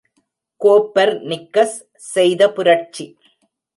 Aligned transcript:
Copper 0.61 1.13
நிக்கஸ் 1.23 1.77
செய்த 2.13 2.51
புரட்சி! 2.51 3.05